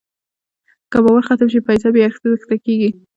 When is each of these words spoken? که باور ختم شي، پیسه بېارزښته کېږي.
که 0.91 0.97
باور 1.03 1.23
ختم 1.27 1.47
شي، 1.53 1.59
پیسه 1.67 1.89
بېارزښته 1.95 2.55
کېږي. 2.65 2.89